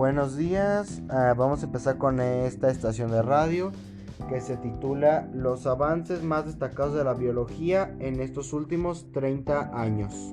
buenos 0.00 0.34
días. 0.34 1.02
Ah, 1.10 1.34
vamos 1.36 1.60
a 1.60 1.66
empezar 1.66 1.98
con 1.98 2.20
esta 2.20 2.70
estación 2.70 3.10
de 3.10 3.20
radio 3.20 3.70
que 4.30 4.40
se 4.40 4.56
titula 4.56 5.28
Los 5.34 5.66
avances 5.66 6.22
más 6.22 6.46
destacados 6.46 6.94
de 6.94 7.04
la 7.04 7.12
biología 7.12 7.94
en 7.98 8.18
estos 8.22 8.54
últimos 8.54 9.12
30 9.12 9.78
años. 9.78 10.32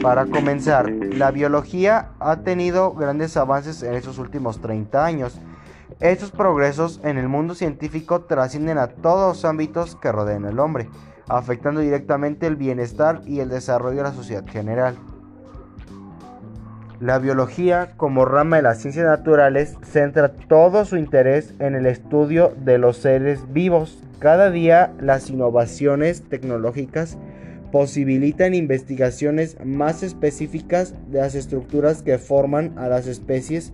Para 0.00 0.26
comenzar, 0.26 0.88
la 0.92 1.32
biología 1.32 2.12
ha 2.20 2.42
tenido 2.44 2.92
grandes 2.92 3.36
avances 3.36 3.82
en 3.82 3.94
estos 3.94 4.18
últimos 4.18 4.60
30 4.60 5.04
años. 5.04 5.40
Estos 5.98 6.30
progresos 6.30 7.00
en 7.02 7.18
el 7.18 7.28
mundo 7.28 7.56
científico 7.56 8.20
trascienden 8.26 8.78
a 8.78 8.86
todos 8.86 9.38
los 9.38 9.44
ámbitos 9.44 9.96
que 9.96 10.12
rodean 10.12 10.44
al 10.44 10.60
hombre, 10.60 10.88
afectando 11.28 11.80
directamente 11.80 12.46
el 12.46 12.54
bienestar 12.54 13.22
y 13.26 13.40
el 13.40 13.48
desarrollo 13.48 13.96
de 13.96 14.02
la 14.04 14.14
sociedad 14.14 14.46
general. 14.46 14.96
La 17.02 17.18
biología, 17.18 17.94
como 17.96 18.24
rama 18.24 18.58
de 18.58 18.62
las 18.62 18.78
ciencias 18.80 19.06
naturales, 19.06 19.74
centra 19.82 20.28
todo 20.28 20.84
su 20.84 20.96
interés 20.96 21.52
en 21.58 21.74
el 21.74 21.86
estudio 21.86 22.54
de 22.64 22.78
los 22.78 22.98
seres 22.98 23.40
vivos. 23.52 24.00
Cada 24.20 24.52
día 24.52 24.92
las 25.00 25.28
innovaciones 25.28 26.22
tecnológicas 26.22 27.18
posibilitan 27.72 28.54
investigaciones 28.54 29.56
más 29.64 30.04
específicas 30.04 30.94
de 31.10 31.18
las 31.18 31.34
estructuras 31.34 32.04
que 32.04 32.18
forman 32.18 32.78
a 32.78 32.86
las 32.86 33.08
especies 33.08 33.72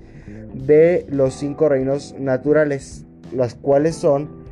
de 0.55 1.05
los 1.11 1.35
cinco 1.35 1.69
reinos 1.69 2.15
naturales, 2.19 3.05
las 3.31 3.55
cuales 3.55 3.95
son 3.95 4.43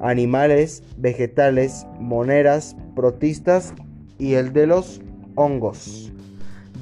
animales, 0.00 0.82
vegetales, 0.96 1.86
moneras, 2.00 2.78
protistas 2.96 3.74
y 4.16 4.34
el 4.34 4.54
de 4.54 4.68
los 4.68 5.02
hongos. 5.34 6.14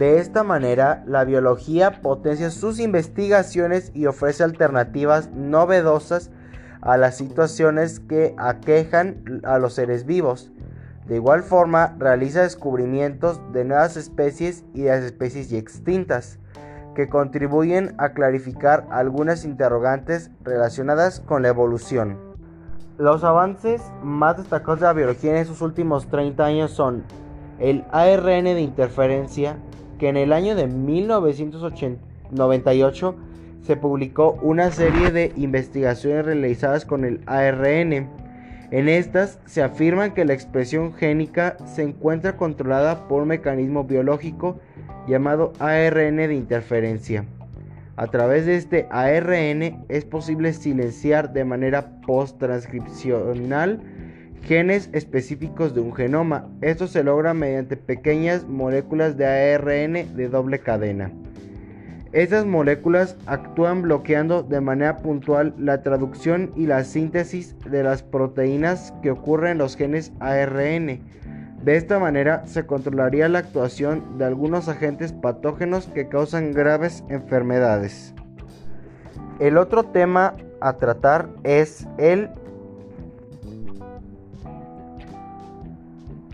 De 0.01 0.19
esta 0.19 0.45
manera, 0.45 1.05
la 1.07 1.25
biología 1.25 2.01
potencia 2.01 2.51
sus 2.51 2.81
investigaciones 2.81 3.93
y 3.93 4.07
ofrece 4.07 4.43
alternativas 4.43 5.31
novedosas 5.33 6.31
a 6.81 6.97
las 6.97 7.19
situaciones 7.19 8.01
que 8.01 8.35
aquejan 8.39 9.43
a 9.45 9.59
los 9.59 9.75
seres 9.75 10.07
vivos. 10.07 10.53
De 11.07 11.17
igual 11.17 11.43
forma, 11.43 11.97
realiza 11.99 12.41
descubrimientos 12.41 13.43
de 13.53 13.67
nuevas 13.67 13.99
especies 13.99 14.65
y 14.73 14.85
de 14.85 14.89
las 14.89 15.05
especies 15.05 15.51
ya 15.51 15.59
extintas, 15.59 16.39
que 16.95 17.11
contribuyen 17.11 17.95
a 17.99 18.15
clarificar 18.15 18.87
algunas 18.91 19.45
interrogantes 19.45 20.31
relacionadas 20.43 21.21
con 21.21 21.43
la 21.43 21.49
evolución. 21.49 22.17
Los 22.97 23.23
avances 23.23 23.83
más 24.03 24.39
destacados 24.39 24.81
de 24.81 24.87
la 24.87 24.95
biología 24.95 25.33
en 25.33 25.37
estos 25.37 25.61
últimos 25.61 26.07
30 26.07 26.43
años 26.43 26.71
son 26.71 27.05
el 27.59 27.85
ARN 27.93 28.45
de 28.45 28.63
interferencia, 28.63 29.59
que 30.01 30.09
en 30.09 30.17
el 30.17 30.33
año 30.33 30.57
de 30.57 30.67
1998 30.67 33.15
se 33.61 33.77
publicó 33.77 34.39
una 34.43 34.71
serie 34.71 35.13
de 35.13 35.35
investigaciones 35.37 36.25
realizadas 36.25 36.87
con 36.87 37.05
el 37.05 37.21
ARN. 37.27 38.09
En 38.71 38.89
estas 38.89 39.39
se 39.45 39.63
afirma 39.63 40.15
que 40.15 40.25
la 40.25 40.33
expresión 40.33 40.95
génica 40.95 41.59
se 41.67 41.83
encuentra 41.83 42.39
controlada 42.39 43.09
por 43.09 43.21
un 43.23 43.29
mecanismo 43.29 43.85
biológico 43.85 44.59
llamado 45.07 45.53
ARN 45.59 46.17
de 46.17 46.35
interferencia. 46.35 47.27
A 47.97 48.07
través 48.07 48.47
de 48.47 48.57
este 48.57 48.87
ARN 48.91 49.85
es 49.91 50.07
posible 50.07 50.55
silenciar 50.55 51.35
de 51.35 51.45
manera 51.45 52.01
post-transcripcional 52.07 53.83
genes 54.43 54.91
específicos 54.93 55.75
de 55.75 55.81
un 55.81 55.95
genoma. 55.95 56.49
Esto 56.61 56.87
se 56.87 57.05
logra 57.05 57.35
mediante 57.35 57.77
pequeñas 57.77 58.47
moléculas 58.47 59.17
de 59.17 59.27
ARN 59.27 60.17
de 60.17 60.29
doble 60.29 60.59
cadena. 60.61 61.11
Estas 62.13 62.45
moléculas 62.45 63.17
actúan 63.27 63.83
bloqueando 63.83 64.43
de 64.43 64.61
manera 64.61 64.97
puntual 64.97 65.55
la 65.57 65.83
traducción 65.83 66.51
y 66.57 66.67
la 66.67 66.83
síntesis 66.83 67.55
de 67.71 67.85
las 67.85 68.03
proteínas 68.03 68.93
que 69.01 69.13
ocurren 69.13 69.53
en 69.53 69.59
los 69.59 69.77
genes 69.77 70.13
ARN. 70.19 71.01
De 71.63 71.77
esta 71.77 72.01
manera 72.01 72.47
se 72.47 72.67
controlaría 72.67 73.29
la 73.29 73.41
actuación 73.41 74.19
de 74.19 74.25
algunos 74.25 74.69
agentes 74.69 75.13
patógenos 75.13 75.87
que 75.87 76.09
causan 76.09 76.53
graves 76.53 77.05
enfermedades. 77.09 78.13
El 79.39 79.57
otro 79.57 79.85
tema 79.85 80.35
a 80.61 80.79
tratar 80.79 81.29
es 81.45 81.87
el 81.99 82.29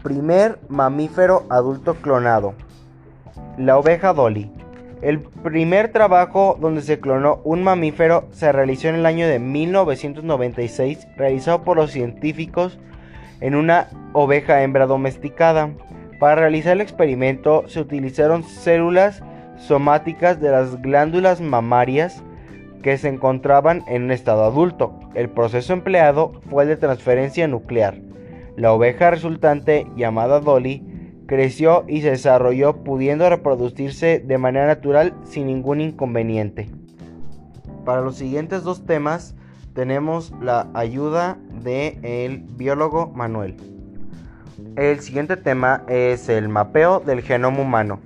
Primer 0.06 0.60
mamífero 0.68 1.46
adulto 1.50 1.96
clonado. 1.96 2.54
La 3.58 3.76
oveja 3.76 4.12
Dolly. 4.12 4.52
El 5.02 5.18
primer 5.18 5.90
trabajo 5.90 6.56
donde 6.60 6.82
se 6.82 7.00
clonó 7.00 7.40
un 7.42 7.64
mamífero 7.64 8.28
se 8.30 8.52
realizó 8.52 8.86
en 8.86 8.94
el 8.94 9.06
año 9.06 9.26
de 9.26 9.40
1996, 9.40 11.08
realizado 11.16 11.64
por 11.64 11.76
los 11.76 11.90
científicos 11.90 12.78
en 13.40 13.56
una 13.56 13.88
oveja 14.12 14.62
hembra 14.62 14.86
domesticada. 14.86 15.70
Para 16.20 16.36
realizar 16.36 16.74
el 16.74 16.82
experimento 16.82 17.64
se 17.66 17.80
utilizaron 17.80 18.44
células 18.44 19.24
somáticas 19.58 20.40
de 20.40 20.52
las 20.52 20.80
glándulas 20.82 21.40
mamarias 21.40 22.22
que 22.80 22.96
se 22.96 23.08
encontraban 23.08 23.82
en 23.88 24.04
un 24.04 24.12
estado 24.12 24.44
adulto. 24.44 25.00
El 25.14 25.30
proceso 25.30 25.72
empleado 25.72 26.30
fue 26.48 26.62
el 26.62 26.68
de 26.68 26.76
transferencia 26.76 27.48
nuclear. 27.48 27.96
La 28.56 28.72
oveja 28.72 29.10
resultante, 29.10 29.86
llamada 29.96 30.40
Dolly, 30.40 31.22
creció 31.26 31.84
y 31.86 32.00
se 32.00 32.10
desarrolló 32.10 32.84
pudiendo 32.84 33.28
reproducirse 33.28 34.18
de 34.18 34.38
manera 34.38 34.66
natural 34.66 35.14
sin 35.24 35.46
ningún 35.46 35.80
inconveniente. 35.80 36.70
Para 37.84 38.00
los 38.00 38.16
siguientes 38.16 38.62
dos 38.62 38.86
temas 38.86 39.34
tenemos 39.74 40.32
la 40.40 40.68
ayuda 40.72 41.36
del 41.62 41.98
el 42.02 42.38
biólogo 42.56 43.12
Manuel. 43.14 43.56
El 44.76 45.00
siguiente 45.00 45.36
tema 45.36 45.84
es 45.88 46.30
el 46.30 46.48
mapeo 46.48 47.00
del 47.00 47.20
genoma 47.20 47.60
humano. 47.60 48.00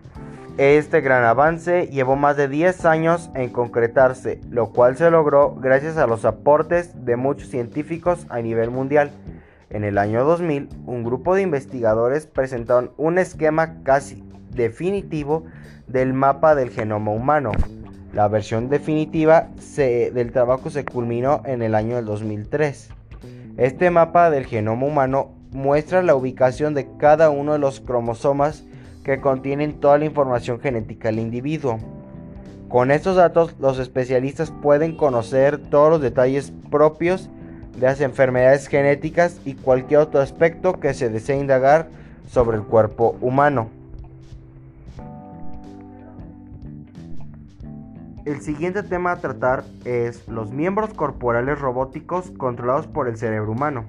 Este 0.58 1.00
gran 1.00 1.24
avance 1.24 1.86
llevó 1.86 2.16
más 2.16 2.36
de 2.36 2.48
10 2.48 2.84
años 2.84 3.30
en 3.34 3.50
concretarse, 3.50 4.40
lo 4.50 4.72
cual 4.72 4.96
se 4.96 5.10
logró 5.10 5.54
gracias 5.54 5.96
a 5.96 6.06
los 6.06 6.24
aportes 6.24 7.04
de 7.04 7.16
muchos 7.16 7.48
científicos 7.48 8.26
a 8.28 8.40
nivel 8.40 8.70
mundial. 8.70 9.10
En 9.70 9.84
el 9.84 9.98
año 9.98 10.24
2000, 10.24 10.68
un 10.86 11.04
grupo 11.04 11.36
de 11.36 11.42
investigadores 11.42 12.26
presentaron 12.26 12.90
un 12.96 13.18
esquema 13.18 13.84
casi 13.84 14.24
definitivo 14.52 15.44
del 15.86 16.12
mapa 16.12 16.56
del 16.56 16.70
genoma 16.70 17.12
humano. 17.12 17.52
La 18.12 18.26
versión 18.26 18.68
definitiva 18.68 19.48
del 19.76 20.32
trabajo 20.32 20.70
se 20.70 20.84
culminó 20.84 21.42
en 21.44 21.62
el 21.62 21.76
año 21.76 22.02
2003. 22.02 22.90
Este 23.58 23.90
mapa 23.90 24.28
del 24.30 24.46
genoma 24.46 24.86
humano 24.86 25.30
muestra 25.52 26.02
la 26.02 26.16
ubicación 26.16 26.74
de 26.74 26.88
cada 26.98 27.30
uno 27.30 27.52
de 27.52 27.60
los 27.60 27.78
cromosomas 27.78 28.64
que 29.04 29.20
contienen 29.20 29.78
toda 29.78 29.98
la 29.98 30.04
información 30.04 30.58
genética 30.58 31.08
del 31.10 31.20
individuo. 31.20 31.78
Con 32.68 32.90
estos 32.90 33.14
datos, 33.14 33.54
los 33.60 33.78
especialistas 33.78 34.50
pueden 34.50 34.96
conocer 34.96 35.58
todos 35.58 35.90
los 35.90 36.00
detalles 36.00 36.52
propios 36.72 37.30
las 37.80 38.00
enfermedades 38.02 38.66
genéticas 38.66 39.40
y 39.44 39.54
cualquier 39.54 40.00
otro 40.00 40.20
aspecto 40.20 40.78
que 40.78 40.92
se 40.92 41.08
desee 41.08 41.38
indagar 41.38 41.88
sobre 42.26 42.58
el 42.58 42.64
cuerpo 42.64 43.16
humano. 43.20 43.70
El 48.26 48.42
siguiente 48.42 48.82
tema 48.82 49.12
a 49.12 49.16
tratar 49.16 49.64
es 49.86 50.28
los 50.28 50.52
miembros 50.52 50.92
corporales 50.92 51.58
robóticos 51.58 52.30
controlados 52.32 52.86
por 52.86 53.08
el 53.08 53.16
cerebro 53.16 53.52
humano. 53.52 53.86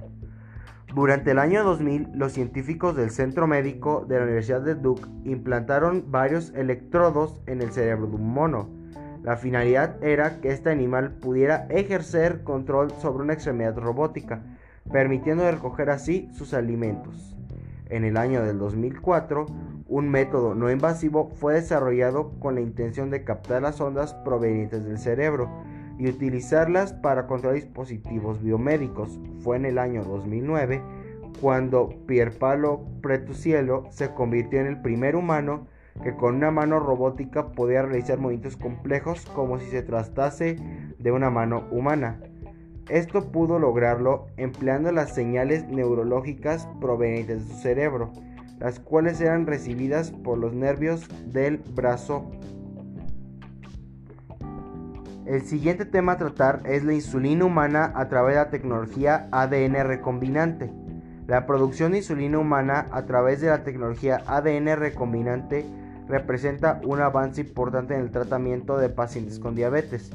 Durante 0.94 1.30
el 1.30 1.38
año 1.38 1.62
2000, 1.62 2.08
los 2.14 2.32
científicos 2.32 2.96
del 2.96 3.10
Centro 3.10 3.46
Médico 3.46 4.04
de 4.08 4.18
la 4.18 4.24
Universidad 4.24 4.62
de 4.62 4.74
Duke 4.74 5.08
implantaron 5.24 6.04
varios 6.08 6.52
electrodos 6.54 7.40
en 7.46 7.60
el 7.60 7.72
cerebro 7.72 8.06
de 8.06 8.16
un 8.16 8.32
mono 8.32 8.81
la 9.22 9.36
finalidad 9.36 10.02
era 10.02 10.40
que 10.40 10.50
este 10.50 10.70
animal 10.70 11.12
pudiera 11.12 11.66
ejercer 11.70 12.42
control 12.42 12.90
sobre 13.00 13.22
una 13.22 13.34
extremidad 13.34 13.76
robótica, 13.76 14.42
permitiendo 14.90 15.48
recoger 15.48 15.90
así 15.90 16.28
sus 16.32 16.54
alimentos. 16.54 17.36
En 17.88 18.04
el 18.04 18.16
año 18.16 18.42
del 18.42 18.58
2004, 18.58 19.46
un 19.86 20.08
método 20.08 20.54
no 20.54 20.70
invasivo 20.70 21.30
fue 21.36 21.54
desarrollado 21.54 22.32
con 22.40 22.54
la 22.54 22.62
intención 22.62 23.10
de 23.10 23.22
captar 23.22 23.62
las 23.62 23.80
ondas 23.80 24.14
provenientes 24.24 24.84
del 24.84 24.98
cerebro 24.98 25.50
y 25.98 26.08
utilizarlas 26.08 26.92
para 26.94 27.26
controlar 27.26 27.60
dispositivos 27.60 28.42
biomédicos. 28.42 29.20
Fue 29.40 29.56
en 29.56 29.66
el 29.66 29.78
año 29.78 30.02
2009 30.02 30.82
cuando 31.40 31.90
Pierpaolo 32.06 32.84
Pretucielo 33.02 33.86
se 33.90 34.14
convirtió 34.14 34.60
en 34.60 34.66
el 34.66 34.80
primer 34.80 35.14
humano 35.14 35.66
que 36.02 36.14
con 36.14 36.36
una 36.36 36.50
mano 36.50 36.80
robótica 36.80 37.48
podía 37.48 37.82
realizar 37.82 38.18
movimientos 38.18 38.56
complejos 38.56 39.26
como 39.26 39.58
si 39.58 39.66
se 39.66 39.82
tratase 39.82 40.56
de 40.98 41.12
una 41.12 41.30
mano 41.30 41.64
humana. 41.70 42.20
Esto 42.88 43.30
pudo 43.30 43.58
lograrlo 43.58 44.26
empleando 44.36 44.90
las 44.92 45.14
señales 45.14 45.66
neurológicas 45.68 46.68
provenientes 46.80 47.48
de 47.48 47.54
su 47.54 47.60
cerebro, 47.60 48.12
las 48.58 48.80
cuales 48.80 49.20
eran 49.20 49.46
recibidas 49.46 50.10
por 50.10 50.38
los 50.38 50.52
nervios 50.52 51.08
del 51.32 51.58
brazo. 51.58 52.30
El 55.24 55.42
siguiente 55.42 55.84
tema 55.84 56.12
a 56.12 56.18
tratar 56.18 56.62
es 56.64 56.84
la 56.84 56.94
insulina 56.94 57.44
humana 57.44 57.92
a 57.94 58.08
través 58.08 58.34
de 58.34 58.40
la 58.40 58.50
tecnología 58.50 59.28
ADN 59.30 59.74
recombinante. 59.84 60.72
La 61.28 61.46
producción 61.46 61.92
de 61.92 61.98
insulina 61.98 62.38
humana 62.38 62.88
a 62.90 63.06
través 63.06 63.40
de 63.40 63.46
la 63.46 63.62
tecnología 63.62 64.22
ADN 64.26 64.76
recombinante 64.76 65.64
representa 66.08 66.80
un 66.84 67.00
avance 67.00 67.40
importante 67.40 67.94
en 67.94 68.00
el 68.00 68.10
tratamiento 68.10 68.78
de 68.78 68.88
pacientes 68.88 69.38
con 69.38 69.54
diabetes. 69.54 70.10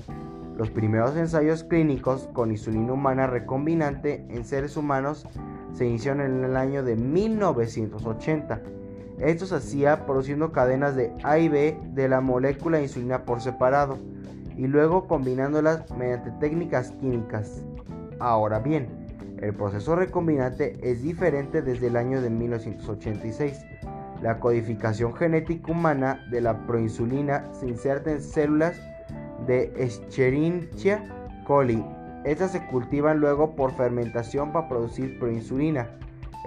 Los 0.57 0.71
primeros 0.71 1.15
ensayos 1.15 1.63
clínicos 1.63 2.29
con 2.33 2.51
insulina 2.51 2.93
humana 2.93 3.27
recombinante 3.27 4.25
en 4.29 4.43
seres 4.43 4.75
humanos 4.75 5.27
se 5.73 5.85
iniciaron 5.85 6.21
en 6.21 6.43
el 6.43 6.57
año 6.57 6.83
de 6.83 6.95
1980. 6.95 8.61
Esto 9.19 9.45
se 9.45 9.55
hacía 9.55 10.05
produciendo 10.05 10.51
cadenas 10.51 10.95
de 10.95 11.13
A 11.23 11.37
y 11.37 11.49
B 11.49 11.79
de 11.93 12.09
la 12.09 12.21
molécula 12.21 12.77
de 12.77 12.83
insulina 12.83 13.23
por 13.23 13.41
separado 13.41 13.97
y 14.55 14.67
luego 14.67 15.07
combinándolas 15.07 15.89
mediante 15.91 16.31
técnicas 16.39 16.91
químicas. 16.93 17.63
Ahora 18.19 18.59
bien, 18.59 18.87
el 19.39 19.53
proceso 19.53 19.95
recombinante 19.95 20.77
es 20.81 21.03
diferente 21.03 21.61
desde 21.61 21.87
el 21.87 21.95
año 21.95 22.21
de 22.21 22.31
1986. 22.31 23.63
La 24.21 24.39
codificación 24.39 25.13
genética 25.13 25.71
humana 25.71 26.25
de 26.31 26.41
la 26.41 26.65
proinsulina 26.65 27.45
se 27.53 27.67
inserta 27.67 28.11
en 28.11 28.21
células 28.21 28.79
de 29.45 29.71
Escherichia 29.77 31.03
coli. 31.45 31.83
Estas 32.23 32.51
se 32.51 32.65
cultivan 32.65 33.19
luego 33.19 33.55
por 33.55 33.71
fermentación 33.73 34.51
para 34.51 34.67
producir 34.67 35.19
proinsulina. 35.19 35.87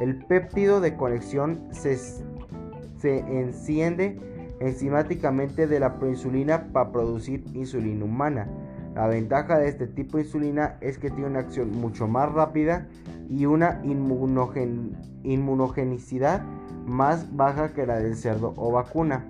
El 0.00 0.16
péptido 0.26 0.80
de 0.80 0.96
conexión 0.96 1.68
se, 1.70 1.96
se 1.96 3.18
enciende 3.18 4.18
enzimáticamente 4.60 5.66
de 5.66 5.80
la 5.80 5.98
proinsulina 5.98 6.66
para 6.72 6.90
producir 6.90 7.44
insulina 7.54 8.04
humana. 8.04 8.48
La 8.94 9.06
ventaja 9.06 9.58
de 9.58 9.68
este 9.68 9.86
tipo 9.86 10.18
de 10.18 10.24
insulina 10.24 10.76
es 10.80 10.98
que 10.98 11.10
tiene 11.10 11.26
una 11.26 11.40
acción 11.40 11.70
mucho 11.70 12.08
más 12.08 12.30
rápida 12.32 12.88
y 13.30 13.46
una 13.46 13.80
inmunogenicidad 13.84 16.42
más 16.84 17.34
baja 17.34 17.72
que 17.72 17.86
la 17.86 17.98
del 18.00 18.16
cerdo 18.16 18.52
o 18.56 18.70
vacuna. 18.72 19.24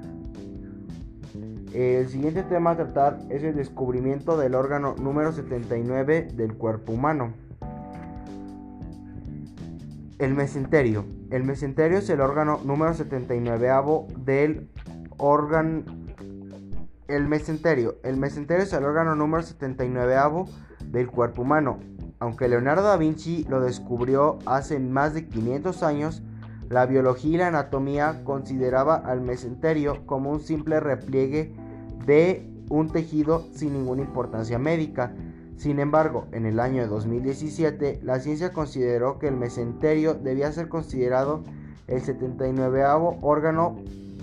El 1.74 2.08
siguiente 2.08 2.42
tema 2.42 2.70
a 2.70 2.76
tratar 2.76 3.18
es 3.28 3.44
el 3.44 3.54
descubrimiento 3.54 4.38
del 4.38 4.54
órgano 4.54 4.94
número 5.00 5.32
79 5.32 6.28
del 6.34 6.54
cuerpo 6.54 6.92
humano. 6.92 7.34
El 10.18 10.34
mesenterio. 10.34 11.04
El 11.30 11.44
mesenterio 11.44 11.98
es 11.98 12.08
el 12.10 12.20
órgano 12.20 12.60
número 12.64 12.92
79 12.94 14.06
del 14.24 14.68
órgano 15.18 15.84
el 17.06 17.28
mesenterio. 17.28 17.98
El 18.02 18.16
mesenterio 18.16 18.64
es 18.64 18.72
el 18.72 18.82
órgano 18.84 19.14
número 19.14 19.42
79 19.42 20.16
del 20.86 21.08
cuerpo 21.08 21.42
humano. 21.42 21.78
Aunque 22.20 22.48
Leonardo 22.48 22.82
da 22.82 22.98
Vinci 22.98 23.46
lo 23.48 23.60
descubrió 23.60 24.38
hace 24.44 24.78
más 24.78 25.14
de 25.14 25.26
500 25.26 25.82
años, 25.82 26.22
la 26.68 26.84
biología 26.84 27.30
y 27.34 27.36
la 27.38 27.48
anatomía 27.48 28.22
consideraba 28.24 28.94
al 28.94 29.22
mesenterio 29.22 30.06
como 30.06 30.30
un 30.30 30.40
simple 30.40 30.80
repliegue 30.80 31.54
de 32.04 32.46
un 32.68 32.90
tejido 32.90 33.46
sin 33.52 33.72
ninguna 33.72 34.02
importancia 34.02 34.58
médica. 34.58 35.14
Sin 35.56 35.80
embargo, 35.80 36.26
en 36.32 36.44
el 36.44 36.60
año 36.60 36.86
2017, 36.86 38.00
la 38.02 38.20
ciencia 38.20 38.52
consideró 38.52 39.18
que 39.18 39.28
el 39.28 39.36
mesenterio 39.36 40.14
debía 40.14 40.52
ser 40.52 40.68
considerado 40.68 41.42
el 41.88 42.02
79 42.02 42.84
órgano 43.22 43.76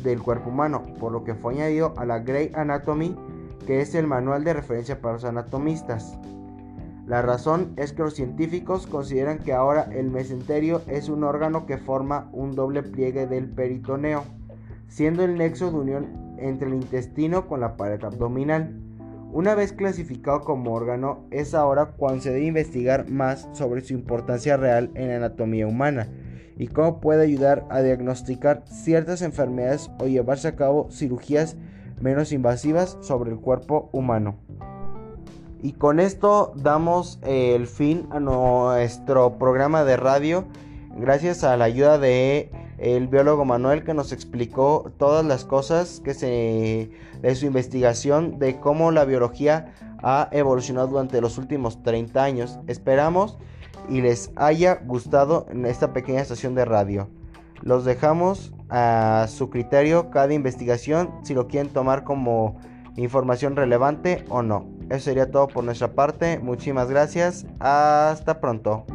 del 0.03 0.21
cuerpo 0.21 0.51
humano, 0.51 0.83
por 0.99 1.11
lo 1.11 1.23
que 1.23 1.33
fue 1.33 1.55
añadido 1.55 1.93
a 1.97 2.05
la 2.05 2.19
Grey 2.19 2.51
Anatomy, 2.53 3.15
que 3.65 3.81
es 3.81 3.95
el 3.95 4.05
manual 4.05 4.43
de 4.43 4.53
referencia 4.53 5.01
para 5.01 5.15
los 5.15 5.25
anatomistas. 5.25 6.17
La 7.07 7.21
razón 7.21 7.71
es 7.77 7.93
que 7.93 8.03
los 8.03 8.15
científicos 8.15 8.85
consideran 8.85 9.39
que 9.39 9.53
ahora 9.53 9.87
el 9.93 10.11
mesenterio 10.11 10.81
es 10.87 11.07
un 11.07 11.23
órgano 11.23 11.65
que 11.65 11.77
forma 11.77 12.29
un 12.33 12.53
doble 12.53 12.83
pliegue 12.83 13.27
del 13.27 13.49
peritoneo, 13.49 14.25
siendo 14.89 15.23
el 15.23 15.35
nexo 15.37 15.71
de 15.71 15.77
unión 15.77 16.35
entre 16.37 16.67
el 16.67 16.73
intestino 16.73 17.47
con 17.47 17.61
la 17.61 17.77
pared 17.77 18.03
abdominal. 18.03 18.77
Una 19.31 19.55
vez 19.55 19.71
clasificado 19.71 20.41
como 20.41 20.73
órgano, 20.73 21.25
es 21.31 21.53
ahora 21.53 21.93
cuando 21.95 22.21
se 22.23 22.31
debe 22.31 22.45
investigar 22.45 23.09
más 23.09 23.47
sobre 23.53 23.81
su 23.81 23.93
importancia 23.93 24.57
real 24.57 24.91
en 24.95 25.07
la 25.07 25.15
anatomía 25.15 25.65
humana 25.65 26.09
y 26.57 26.67
cómo 26.67 26.99
puede 26.99 27.23
ayudar 27.23 27.65
a 27.69 27.81
diagnosticar 27.81 28.63
ciertas 28.67 29.21
enfermedades 29.21 29.89
o 29.99 30.07
llevarse 30.07 30.49
a 30.49 30.55
cabo 30.57 30.89
cirugías 30.91 31.55
menos 32.01 32.33
invasivas 32.33 32.97
sobre 32.99 33.31
el 33.31 33.39
cuerpo 33.39 33.89
humano. 33.93 34.35
Y 35.61 35.73
con 35.73 35.99
esto 35.99 36.53
damos 36.55 37.19
eh, 37.23 37.55
el 37.55 37.67
fin 37.67 38.07
a 38.11 38.19
nuestro 38.19 39.37
programa 39.37 39.83
de 39.83 39.97
radio. 39.97 40.45
Gracias 40.95 41.43
a 41.43 41.57
la 41.57 41.65
ayuda 41.65 41.97
de 41.97 42.51
el 42.77 43.07
biólogo 43.07 43.43
Manuel 43.43 43.83
que 43.83 43.95
nos 43.95 44.11
explicó 44.11 44.91
todas 44.97 45.25
las 45.25 45.45
cosas 45.45 45.99
que 46.03 46.13
se 46.13 46.91
de 47.21 47.35
su 47.35 47.47
investigación 47.47 48.37
de 48.37 48.59
cómo 48.59 48.91
la 48.91 49.03
biología 49.05 49.73
ha 50.03 50.29
evolucionado 50.31 50.87
durante 50.89 51.21
los 51.21 51.39
últimos 51.39 51.81
30 51.81 52.23
años. 52.23 52.59
Esperamos 52.67 53.37
y 53.89 54.01
les 54.01 54.31
haya 54.35 54.75
gustado 54.75 55.47
en 55.49 55.65
esta 55.65 55.91
pequeña 55.91 56.21
estación 56.21 56.53
de 56.53 56.65
radio. 56.65 57.07
Los 57.61 57.83
dejamos 57.83 58.53
a 58.69 59.25
su 59.27 59.49
criterio 59.49 60.11
cada 60.11 60.33
investigación 60.33 61.11
si 61.23 61.33
lo 61.33 61.47
quieren 61.47 61.73
tomar 61.73 62.03
como 62.03 62.59
información 62.95 63.55
relevante 63.55 64.23
o 64.29 64.43
no. 64.43 64.76
Eso 64.89 65.05
sería 65.05 65.29
todo 65.31 65.47
por 65.47 65.63
nuestra 65.63 65.93
parte. 65.93 66.39
Muchísimas 66.39 66.89
gracias. 66.89 67.45
Hasta 67.59 68.39
pronto. 68.39 68.85